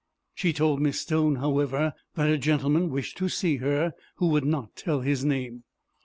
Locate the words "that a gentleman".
2.15-2.89